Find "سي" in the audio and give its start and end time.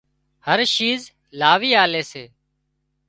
2.11-2.23